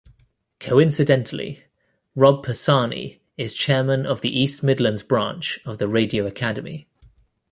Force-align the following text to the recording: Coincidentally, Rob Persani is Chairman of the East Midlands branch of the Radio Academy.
Coincidentally, 0.59 1.61
Rob 2.15 2.43
Persani 2.43 3.19
is 3.37 3.53
Chairman 3.53 4.03
of 4.07 4.21
the 4.21 4.35
East 4.35 4.63
Midlands 4.63 5.03
branch 5.03 5.59
of 5.63 5.77
the 5.77 5.87
Radio 5.87 6.25
Academy. 6.25 6.87